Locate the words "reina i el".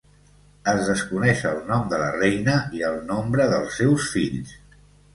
2.17-2.99